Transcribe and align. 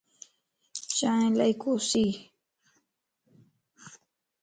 چائين 0.97 1.31
الائي 1.35 1.53
ڪوسيَ 1.63 2.05